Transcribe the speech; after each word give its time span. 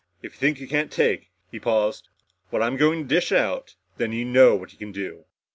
If 0.23 0.33
you 0.33 0.39
think 0.39 0.59
you 0.59 0.67
can't 0.67 0.91
take" 0.91 1.29
he 1.51 1.59
paused 1.59 2.09
"what 2.49 2.63
I'm 2.63 2.75
going 2.75 3.03
to 3.03 3.07
dish 3.07 3.31
out, 3.31 3.75
then 3.97 4.11
you 4.11 4.25
know 4.25 4.55
what 4.55 4.73
you 4.73 4.79
can 4.79 4.91
do. 4.91 5.25